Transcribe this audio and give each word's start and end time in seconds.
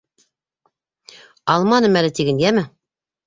Алманым 1.55 1.99
әле, 2.01 2.11
тиген, 2.21 2.43
йәме? 2.45 2.65